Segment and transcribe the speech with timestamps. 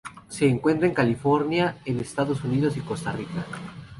[0.29, 3.45] Se encuentra en California en Estados Unidos y Costa Rica.